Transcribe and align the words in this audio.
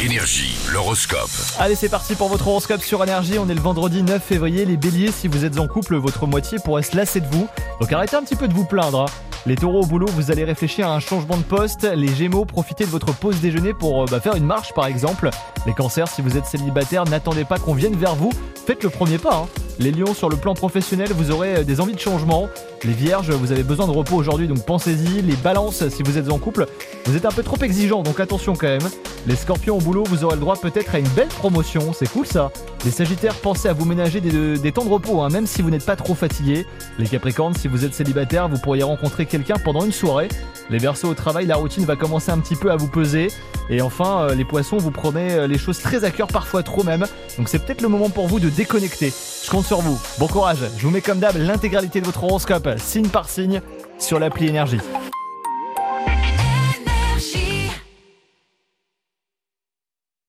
Énergie, 0.00 0.56
l'horoscope. 0.72 1.28
Allez, 1.58 1.74
c'est 1.74 1.88
parti 1.88 2.14
pour 2.14 2.28
votre 2.28 2.46
horoscope 2.46 2.82
sur 2.82 3.02
Énergie. 3.02 3.36
On 3.40 3.48
est 3.48 3.54
le 3.54 3.60
vendredi 3.60 4.04
9 4.04 4.22
février. 4.22 4.64
Les 4.64 4.76
béliers, 4.76 5.10
si 5.10 5.26
vous 5.26 5.44
êtes 5.44 5.58
en 5.58 5.66
couple, 5.66 5.96
votre 5.96 6.26
moitié 6.28 6.58
pourrait 6.64 6.84
se 6.84 6.96
lasser 6.96 7.20
de 7.20 7.26
vous. 7.26 7.48
Donc 7.80 7.92
arrêtez 7.92 8.14
un 8.14 8.22
petit 8.22 8.36
peu 8.36 8.46
de 8.46 8.54
vous 8.54 8.64
plaindre. 8.64 9.00
hein. 9.02 9.06
Les 9.46 9.56
taureaux 9.56 9.82
au 9.82 9.86
boulot, 9.86 10.06
vous 10.14 10.30
allez 10.30 10.44
réfléchir 10.44 10.86
à 10.88 10.94
un 10.94 11.00
changement 11.00 11.36
de 11.36 11.42
poste. 11.42 11.82
Les 11.96 12.14
gémeaux, 12.14 12.44
profitez 12.44 12.84
de 12.84 12.90
votre 12.90 13.12
pause 13.12 13.40
déjeuner 13.40 13.72
pour 13.74 14.02
euh, 14.02 14.06
bah, 14.08 14.20
faire 14.20 14.36
une 14.36 14.44
marche 14.44 14.72
par 14.72 14.86
exemple. 14.86 15.30
Les 15.66 15.72
cancers, 15.74 16.06
si 16.08 16.22
vous 16.22 16.36
êtes 16.36 16.46
célibataire, 16.46 17.04
n'attendez 17.04 17.44
pas 17.44 17.58
qu'on 17.58 17.74
vienne 17.74 17.96
vers 17.96 18.14
vous. 18.14 18.30
Faites 18.66 18.84
le 18.84 18.90
premier 18.90 19.18
pas. 19.18 19.34
hein. 19.34 19.46
Les 19.80 19.90
lions, 19.92 20.12
sur 20.14 20.28
le 20.28 20.36
plan 20.36 20.54
professionnel, 20.54 21.08
vous 21.12 21.30
aurez 21.32 21.56
euh, 21.56 21.64
des 21.64 21.80
envies 21.80 21.94
de 21.94 22.00
changement. 22.00 22.48
Les 22.84 22.92
vierges, 22.92 23.30
vous 23.30 23.50
avez 23.50 23.62
besoin 23.64 23.86
de 23.86 23.92
repos 23.92 24.14
aujourd'hui, 24.16 24.46
donc 24.46 24.64
pensez-y. 24.64 25.22
Les 25.22 25.36
balances, 25.36 25.88
si 25.88 26.02
vous 26.04 26.18
êtes 26.18 26.30
en 26.30 26.38
couple, 26.38 26.66
vous 27.08 27.16
êtes 27.16 27.24
un 27.24 27.30
peu 27.30 27.42
trop 27.42 27.56
exigeant, 27.62 28.02
donc 28.02 28.20
attention 28.20 28.52
quand 28.54 28.66
même. 28.66 28.90
Les 29.26 29.34
scorpions 29.34 29.78
au 29.78 29.80
boulot, 29.80 30.04
vous 30.04 30.24
aurez 30.24 30.34
le 30.34 30.42
droit 30.42 30.56
peut-être 30.56 30.94
à 30.94 30.98
une 30.98 31.08
belle 31.08 31.28
promotion, 31.28 31.94
c'est 31.94 32.06
cool 32.10 32.26
ça. 32.26 32.52
Les 32.84 32.90
sagittaires, 32.90 33.34
pensez 33.36 33.66
à 33.66 33.72
vous 33.72 33.86
ménager 33.86 34.20
des, 34.20 34.72
temps 34.72 34.84
de 34.84 34.90
repos, 34.90 35.22
hein, 35.22 35.30
même 35.30 35.46
si 35.46 35.62
vous 35.62 35.70
n'êtes 35.70 35.86
pas 35.86 35.96
trop 35.96 36.14
fatigué. 36.14 36.66
Les 36.98 37.06
capricornes, 37.06 37.54
si 37.54 37.66
vous 37.66 37.86
êtes 37.86 37.94
célibataire, 37.94 38.46
vous 38.50 38.58
pourriez 38.58 38.82
rencontrer 38.82 39.24
quelqu'un 39.24 39.56
pendant 39.56 39.86
une 39.86 39.92
soirée. 39.92 40.28
Les 40.68 40.76
versos 40.76 41.06
au 41.08 41.14
travail, 41.14 41.46
la 41.46 41.56
routine 41.56 41.86
va 41.86 41.96
commencer 41.96 42.30
un 42.30 42.40
petit 42.40 42.56
peu 42.56 42.70
à 42.70 42.76
vous 42.76 42.88
peser. 42.88 43.28
Et 43.70 43.80
enfin, 43.80 44.28
euh, 44.28 44.34
les 44.34 44.44
poissons, 44.44 44.76
vous 44.76 44.90
prenez 44.90 45.32
euh, 45.32 45.46
les 45.46 45.56
choses 45.56 45.78
très 45.78 46.04
à 46.04 46.10
cœur, 46.10 46.28
parfois 46.28 46.62
trop 46.62 46.84
même. 46.84 47.06
Donc 47.38 47.48
c'est 47.48 47.58
peut-être 47.58 47.80
le 47.80 47.88
moment 47.88 48.10
pour 48.10 48.28
vous 48.28 48.38
de 48.38 48.50
déconnecter. 48.50 49.14
Je 49.44 49.50
compte 49.50 49.64
sur 49.64 49.80
vous. 49.80 49.98
Bon 50.18 50.26
courage. 50.26 50.58
Je 50.76 50.86
vous 50.86 50.90
mets 50.90 51.00
comme 51.00 51.20
d'hab 51.20 51.36
l'intégralité 51.38 52.02
de 52.02 52.06
votre 52.06 52.22
horoscope, 52.22 52.68
signe 52.76 53.08
par 53.08 53.30
signe, 53.30 53.62
sur 53.98 54.18
l'appli 54.18 54.46
énergie. 54.46 54.80